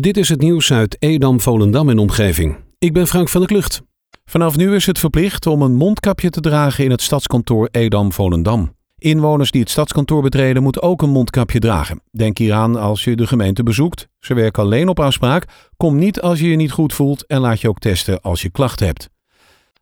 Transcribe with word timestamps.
Dit 0.00 0.16
is 0.16 0.28
het 0.28 0.40
nieuws 0.40 0.72
uit 0.72 0.96
Edam, 0.98 1.40
Volendam 1.40 1.88
en 1.88 1.98
omgeving. 1.98 2.56
Ik 2.78 2.92
ben 2.92 3.06
Frank 3.06 3.28
van 3.28 3.40
der 3.40 3.48
Klucht. 3.48 3.82
Vanaf 4.24 4.56
nu 4.56 4.74
is 4.74 4.86
het 4.86 4.98
verplicht 4.98 5.46
om 5.46 5.62
een 5.62 5.74
mondkapje 5.74 6.30
te 6.30 6.40
dragen 6.40 6.84
in 6.84 6.90
het 6.90 7.02
stadskantoor 7.02 7.68
Edam, 7.70 8.12
Volendam. 8.12 8.76
Inwoners 8.98 9.50
die 9.50 9.60
het 9.60 9.70
stadskantoor 9.70 10.22
betreden 10.22 10.62
moeten 10.62 10.82
ook 10.82 11.02
een 11.02 11.10
mondkapje 11.10 11.58
dragen. 11.58 12.02
Denk 12.10 12.38
hieraan 12.38 12.76
als 12.76 13.04
je 13.04 13.16
de 13.16 13.26
gemeente 13.26 13.62
bezoekt. 13.62 14.08
Ze 14.18 14.34
werken 14.34 14.62
alleen 14.62 14.88
op 14.88 15.00
afspraak. 15.00 15.44
Kom 15.76 15.96
niet 15.96 16.20
als 16.20 16.40
je 16.40 16.48
je 16.48 16.56
niet 16.56 16.72
goed 16.72 16.92
voelt 16.92 17.26
en 17.26 17.40
laat 17.40 17.60
je 17.60 17.68
ook 17.68 17.78
testen 17.78 18.20
als 18.20 18.42
je 18.42 18.50
klachten 18.50 18.86
hebt. 18.86 19.08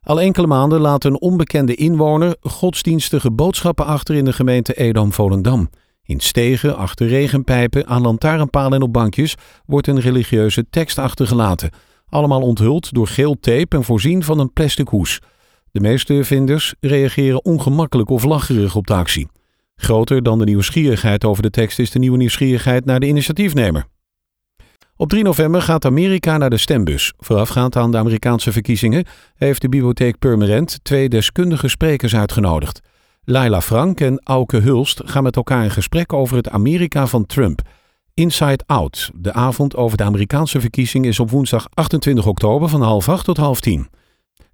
Al 0.01 0.21
enkele 0.21 0.47
maanden 0.47 0.79
laat 0.79 1.03
een 1.03 1.21
onbekende 1.21 1.75
inwoner 1.75 2.35
godsdienstige 2.41 3.31
boodschappen 3.31 3.85
achter 3.85 4.15
in 4.15 4.25
de 4.25 4.33
gemeente 4.33 4.73
Edam-Volendam. 4.73 5.69
In 6.11 6.19
stegen, 6.19 6.77
achter 6.77 7.07
regenpijpen, 7.07 7.87
aan 7.87 8.01
lantaarnpalen 8.01 8.73
en 8.73 8.81
op 8.81 8.93
bankjes 8.93 9.35
wordt 9.65 9.87
een 9.87 9.99
religieuze 9.99 10.65
tekst 10.69 10.97
achtergelaten. 10.97 11.69
Allemaal 12.09 12.41
onthuld 12.41 12.93
door 12.93 13.07
geel 13.07 13.39
tape 13.39 13.75
en 13.75 13.83
voorzien 13.83 14.23
van 14.23 14.39
een 14.39 14.53
plastic 14.53 14.87
hoes. 14.87 15.19
De 15.71 15.79
meeste 15.79 16.23
vinders 16.23 16.73
reageren 16.79 17.45
ongemakkelijk 17.45 18.09
of 18.09 18.23
lacherig 18.23 18.75
op 18.75 18.87
de 18.87 18.93
actie. 18.93 19.27
Groter 19.75 20.23
dan 20.23 20.39
de 20.39 20.45
nieuwsgierigheid 20.45 21.25
over 21.25 21.43
de 21.43 21.49
tekst 21.49 21.79
is 21.79 21.91
de 21.91 21.99
nieuwe 21.99 22.17
nieuwsgierigheid 22.17 22.85
naar 22.85 22.99
de 22.99 23.07
initiatiefnemer. 23.07 23.85
Op 24.95 25.09
3 25.09 25.23
november 25.23 25.61
gaat 25.61 25.85
Amerika 25.85 26.37
naar 26.37 26.49
de 26.49 26.57
stembus. 26.57 27.13
Voorafgaand 27.17 27.75
aan 27.75 27.91
de 27.91 27.97
Amerikaanse 27.97 28.51
verkiezingen 28.51 29.05
heeft 29.35 29.61
de 29.61 29.69
bibliotheek 29.69 30.19
Purmerend 30.19 30.79
twee 30.83 31.09
deskundige 31.09 31.67
sprekers 31.67 32.15
uitgenodigd. 32.15 32.81
Laila 33.25 33.61
Frank 33.61 33.99
en 33.99 34.21
Auke 34.23 34.57
Hulst 34.57 35.01
gaan 35.05 35.23
met 35.23 35.35
elkaar 35.35 35.63
in 35.63 35.71
gesprek 35.71 36.13
over 36.13 36.35
het 36.35 36.49
Amerika 36.49 37.07
van 37.07 37.25
Trump. 37.25 37.61
Inside 38.13 38.63
Out, 38.65 39.11
de 39.15 39.33
avond 39.33 39.75
over 39.75 39.97
de 39.97 40.03
Amerikaanse 40.03 40.59
verkiezing, 40.59 41.05
is 41.05 41.19
op 41.19 41.29
woensdag 41.29 41.67
28 41.73 42.27
oktober 42.27 42.69
van 42.69 42.81
half 42.81 43.09
acht 43.09 43.25
tot 43.25 43.37
half 43.37 43.59
tien. 43.59 43.89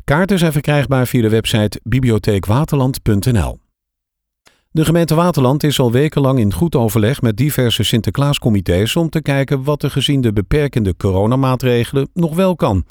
Kaarten 0.04 0.40
zijn 0.40 0.52
verkrijgbaar 0.52 1.08
via 1.08 1.22
de 1.22 1.30
website 1.30 1.80
bibliotheekwaterland.nl. 1.84 3.60
De 4.72 4.86
gemeente 4.86 5.16
Waterland 5.16 5.64
is 5.64 5.80
al 5.80 5.92
wekenlang 5.92 6.40
in 6.40 6.54
goed 6.54 6.76
overleg 6.76 7.22
met 7.22 7.38
diverse 7.38 7.84
Sinterklaascomité's 7.84 8.96
om 8.96 9.10
te 9.10 9.22
kijken 9.22 9.64
wat 9.64 9.84
er 9.84 9.92
gezien 9.92 10.22
de 10.22 10.34
beperkende 10.34 10.96
coronamaatregelen 10.96 12.10
nog 12.14 12.36
wel 12.36 12.56
kan. 12.56 12.86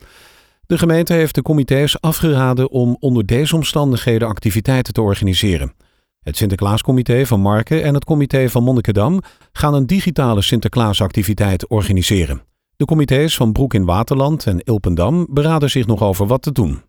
De 0.66 0.78
gemeente 0.78 1.12
heeft 1.12 1.34
de 1.34 1.42
comité's 1.42 1.96
afgeraden 2.00 2.70
om 2.70 2.96
onder 3.00 3.26
deze 3.26 3.54
omstandigheden 3.54 4.28
activiteiten 4.28 4.92
te 4.92 5.00
organiseren. 5.00 5.72
Het 6.20 6.36
Sinterklaascomité 6.36 7.26
van 7.26 7.40
Marken 7.40 7.82
en 7.82 7.94
het 7.94 8.04
comité 8.04 8.48
van 8.48 8.62
Monnikendam 8.62 9.22
gaan 9.52 9.74
een 9.74 9.86
digitale 9.86 10.42
Sinterklaasactiviteit 10.42 11.68
organiseren. 11.68 12.42
De 12.76 12.84
comité's 12.84 13.36
van 13.36 13.52
Broek 13.52 13.74
in 13.74 13.84
Waterland 13.84 14.46
en 14.46 14.60
Ilpendam 14.60 15.26
beraden 15.30 15.70
zich 15.70 15.86
nog 15.86 16.02
over 16.02 16.26
wat 16.26 16.42
te 16.42 16.52
doen. 16.52 16.82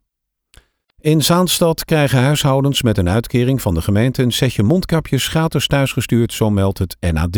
In 1.00 1.22
Zaanstad 1.22 1.86
krijgen 1.86 2.22
huishoudens 2.22 2.82
met 2.82 2.98
een 2.98 3.10
uitkering 3.10 3.62
van 3.62 3.74
de 3.74 3.82
gemeente 3.82 4.24
een 4.24 4.32
setje 4.32 4.64
mondkapjes 4.64 5.28
gratis 5.28 5.68
thuisgestuurd, 5.68 6.34
zo 6.34 6.50
meldt 6.50 6.80
het 6.80 6.98
NAD. 7.12 7.38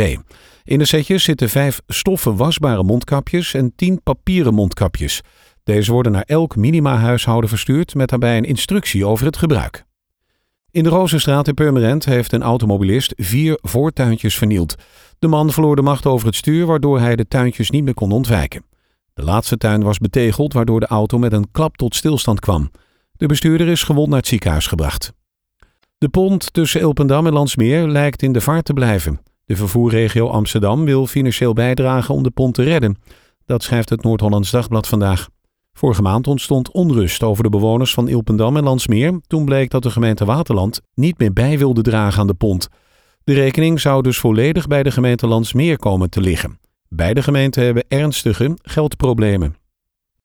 In 0.63 0.79
de 0.79 0.85
setjes 0.85 1.23
zitten 1.23 1.49
vijf 1.49 1.81
stoffen 1.87 2.35
wasbare 2.35 2.83
mondkapjes 2.83 3.53
en 3.53 3.73
tien 3.75 4.01
papieren 4.03 4.53
mondkapjes. 4.53 5.21
Deze 5.69 5.91
worden 5.91 6.11
naar 6.11 6.23
elk 6.25 6.55
minima-huishouden 6.55 7.49
verstuurd 7.49 7.95
met 7.95 8.09
daarbij 8.09 8.37
een 8.37 8.43
instructie 8.43 9.05
over 9.05 9.25
het 9.25 9.37
gebruik. 9.37 9.85
In 10.71 10.83
de 10.83 10.89
Rozenstraat 10.89 11.47
in 11.47 11.53
Purmerend 11.53 12.05
heeft 12.05 12.31
een 12.31 12.41
automobilist 12.41 13.13
vier 13.17 13.57
voortuintjes 13.61 14.37
vernield. 14.37 14.75
De 15.19 15.27
man 15.27 15.51
verloor 15.51 15.75
de 15.75 15.81
macht 15.81 16.05
over 16.05 16.27
het 16.27 16.35
stuur, 16.35 16.65
waardoor 16.65 16.99
hij 16.99 17.15
de 17.15 17.27
tuintjes 17.27 17.69
niet 17.69 17.83
meer 17.83 17.93
kon 17.93 18.11
ontwijken. 18.11 18.65
De 19.13 19.23
laatste 19.23 19.57
tuin 19.57 19.83
was 19.83 19.97
betegeld, 19.97 20.53
waardoor 20.53 20.79
de 20.79 20.87
auto 20.87 21.17
met 21.17 21.33
een 21.33 21.51
klap 21.51 21.77
tot 21.77 21.95
stilstand 21.95 22.39
kwam. 22.39 22.71
De 23.11 23.25
bestuurder 23.25 23.67
is 23.67 23.83
gewond 23.83 24.07
naar 24.07 24.17
het 24.19 24.27
ziekenhuis 24.27 24.67
gebracht. 24.67 25.13
De 25.97 26.09
pont 26.09 26.53
tussen 26.53 26.81
Elpendam 26.81 27.25
en 27.25 27.33
Landsmeer 27.33 27.87
lijkt 27.87 28.21
in 28.21 28.31
de 28.31 28.41
vaart 28.41 28.65
te 28.65 28.73
blijven. 28.73 29.21
De 29.45 29.55
vervoerregio 29.55 30.27
Amsterdam 30.27 30.85
wil 30.85 31.07
financieel 31.07 31.53
bijdragen 31.53 32.15
om 32.15 32.23
de 32.23 32.31
pont 32.31 32.53
te 32.53 32.63
redden. 32.63 32.97
Dat 33.45 33.63
schrijft 33.63 33.89
het 33.89 34.03
Noord-Hollands 34.03 34.51
Dagblad 34.51 34.87
vandaag. 34.87 35.27
Vorige 35.79 36.01
maand 36.01 36.27
ontstond 36.27 36.71
onrust 36.71 37.23
over 37.23 37.43
de 37.43 37.49
bewoners 37.49 37.93
van 37.93 38.07
Ilpendam 38.07 38.57
en 38.57 38.63
Landsmeer. 38.63 39.19
Toen 39.27 39.45
bleek 39.45 39.69
dat 39.69 39.83
de 39.83 39.89
gemeente 39.89 40.25
Waterland 40.25 40.81
niet 40.93 41.19
meer 41.19 41.33
bij 41.33 41.57
wilde 41.57 41.81
dragen 41.81 42.19
aan 42.19 42.27
de 42.27 42.33
pont. 42.33 42.67
De 43.23 43.33
rekening 43.33 43.79
zou 43.79 44.01
dus 44.01 44.17
volledig 44.17 44.67
bij 44.67 44.83
de 44.83 44.91
gemeente 44.91 45.27
Landsmeer 45.27 45.77
komen 45.77 46.09
te 46.09 46.21
liggen. 46.21 46.59
Beide 46.87 47.23
gemeenten 47.23 47.63
hebben 47.63 47.83
ernstige 47.87 48.57
geldproblemen. 48.61 49.55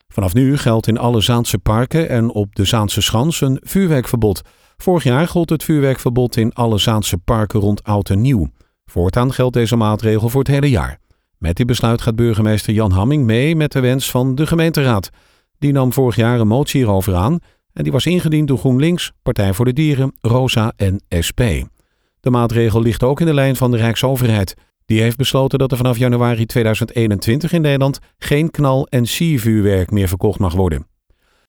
Vanaf 0.08 0.34
nu 0.34 0.56
geldt 0.56 0.86
in 0.86 0.98
alle 0.98 1.20
Zaanse 1.20 1.58
parken 1.58 2.08
en 2.08 2.30
op 2.30 2.54
de 2.54 2.64
Zaanse 2.64 3.02
Schans 3.02 3.40
een 3.40 3.60
vuurwerkverbod. 3.62 4.42
Vorig 4.76 5.04
jaar 5.04 5.28
gold 5.28 5.50
het 5.50 5.64
vuurwerkverbod 5.64 6.36
in 6.36 6.52
alle 6.52 6.78
Zaanse 6.78 7.18
parken 7.18 7.60
rond 7.60 7.82
Oud 7.82 8.10
en 8.10 8.20
Nieuw. 8.20 8.48
Voortaan 8.86 9.32
geldt 9.32 9.54
deze 9.54 9.76
maatregel 9.76 10.28
voor 10.28 10.40
het 10.40 10.50
hele 10.50 10.70
jaar. 10.70 10.98
Met 11.38 11.56
dit 11.56 11.66
besluit 11.66 12.02
gaat 12.02 12.16
burgemeester 12.16 12.72
Jan 12.72 12.90
Hamming 12.90 13.24
mee 13.24 13.56
met 13.56 13.72
de 13.72 13.80
wens 13.80 14.10
van 14.10 14.34
de 14.34 14.46
gemeenteraad. 14.46 15.10
Die 15.64 15.72
nam 15.72 15.92
vorig 15.92 16.16
jaar 16.16 16.40
een 16.40 16.46
motie 16.46 16.80
hierover 16.80 17.14
aan 17.14 17.38
en 17.72 17.82
die 17.82 17.92
was 17.92 18.06
ingediend 18.06 18.48
door 18.48 18.58
GroenLinks, 18.58 19.12
Partij 19.22 19.52
voor 19.52 19.64
de 19.64 19.72
Dieren, 19.72 20.12
Rosa 20.20 20.72
en 20.76 21.02
SP. 21.26 21.40
De 22.20 22.30
maatregel 22.30 22.82
ligt 22.82 23.02
ook 23.02 23.20
in 23.20 23.26
de 23.26 23.34
lijn 23.34 23.56
van 23.56 23.70
de 23.70 23.76
Rijksoverheid. 23.76 24.54
Die 24.86 25.00
heeft 25.00 25.16
besloten 25.16 25.58
dat 25.58 25.70
er 25.70 25.76
vanaf 25.76 25.98
januari 25.98 26.46
2021 26.46 27.52
in 27.52 27.60
Nederland 27.60 27.98
geen 28.18 28.50
knal- 28.50 28.86
en 28.86 29.06
siervuurwerk 29.06 29.90
meer 29.90 30.08
verkocht 30.08 30.38
mag 30.38 30.54
worden. 30.54 30.86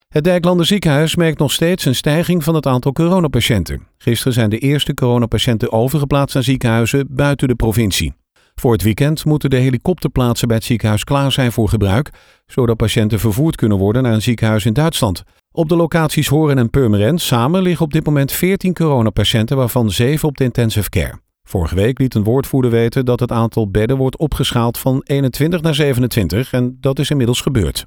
Het 0.08 0.24
Dijklander 0.24 0.66
ziekenhuis 0.66 1.16
merkt 1.16 1.40
nog 1.40 1.52
steeds 1.52 1.86
een 1.86 1.96
stijging 1.96 2.44
van 2.44 2.56
het 2.56 2.66
aantal 2.66 2.92
coronapatiënten. 2.92 3.88
Gisteren 3.98 4.34
zijn 4.34 4.50
de 4.50 4.60
eerste 4.60 4.94
coronapatiënten 4.94 5.72
overgeplaatst 5.72 6.34
naar 6.34 6.44
ziekenhuizen 6.44 7.08
buiten 7.10 7.48
de 7.48 7.56
provincie. 7.56 8.14
Voor 8.62 8.72
het 8.72 8.82
weekend 8.82 9.26
moeten 9.26 9.50
de 9.50 9.56
helikopterplaatsen 9.56 10.48
bij 10.48 10.58
het 10.58 10.66
ziekenhuis 10.66 11.04
klaar 11.04 11.32
zijn 11.32 11.52
voor 11.52 11.70
gebruik, 11.70 12.10
zodat 12.46 12.78
patiënten 12.78 13.20
vervoerd 13.20 13.56
kunnen 13.56 13.78
worden 13.78 14.04
naar 14.04 14.14
een 14.14 14.22
ziekenhuis 14.22 14.66
in 14.66 14.74
Duitsland. 14.74 15.24
Op 15.52 15.70
de 15.70 15.76
locaties 15.76 16.28
Horen 16.28 16.58
en 16.58 16.70
Purmerend 16.70 17.22
samen 17.22 17.62
liggen 17.62 17.86
op 17.86 17.94
dit 17.94 18.06
moment 18.06 18.32
14 18.32 18.74
coronapatiënten, 18.74 19.58
waarvan 19.58 19.92
7 19.92 20.28
op 20.28 20.38
de 20.38 20.44
intensive 20.44 20.90
care. 20.90 21.20
Vorige 21.44 21.76
week 21.76 22.00
liet 22.00 22.16
een 22.16 22.24
woordvoerder 22.24 22.72
weten 22.72 23.06
dat 23.06 23.20
het 23.20 23.32
aantal 23.32 23.70
bedden 23.70 23.98
wordt 23.98 24.18
opgeschaald 24.18 24.78
van 24.78 25.02
21 25.04 25.62
naar 25.62 25.76
27 25.76 26.52
en 26.52 26.78
dat 26.80 27.00
is 27.00 27.10
inmiddels 27.10 27.42
gebeurd. 27.42 27.86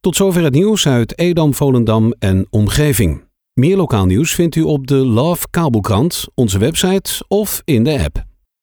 Tot 0.00 0.16
zover 0.16 0.42
het 0.42 0.54
nieuws 0.54 0.86
uit 0.86 1.18
Edam, 1.18 1.54
Volendam 1.54 2.14
en 2.18 2.46
omgeving. 2.50 3.24
Meer 3.52 3.76
lokaal 3.76 4.06
nieuws 4.06 4.34
vindt 4.34 4.56
u 4.56 4.62
op 4.62 4.86
de 4.86 4.94
Love 4.94 5.46
Kabelkrant, 5.50 6.26
onze 6.34 6.58
website 6.58 7.24
of 7.28 7.62
in 7.64 7.84
de 7.84 8.02
app. 8.04 8.33